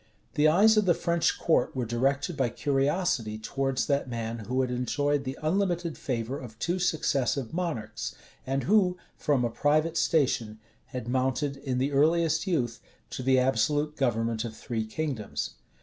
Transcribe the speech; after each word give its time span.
The 0.33 0.47
eyes 0.47 0.77
of 0.77 0.85
the 0.85 0.95
French 0.95 1.37
court 1.37 1.75
were 1.75 1.85
directed 1.85 2.35
by 2.35 2.49
curiosity 2.49 3.37
towards 3.37 3.85
that 3.85 4.09
man 4.09 4.39
who 4.39 4.61
had 4.61 4.71
enjoyed 4.71 5.25
the 5.25 5.37
unlimited 5.43 5.95
favor 5.95 6.39
of 6.39 6.57
two 6.57 6.79
successive 6.79 7.53
monarchs, 7.53 8.15
and 8.47 8.63
who, 8.63 8.97
from 9.15 9.45
a 9.45 9.49
private 9.51 9.97
station, 9.97 10.57
had 10.85 11.07
mounted, 11.07 11.55
in 11.57 11.77
the 11.77 11.91
earliest 11.91 12.47
youth, 12.47 12.79
to 13.11 13.21
the 13.21 13.37
absolute 13.37 13.95
government 13.95 14.43
of 14.43 14.57
three 14.57 14.87
kingdoms. 14.87 15.57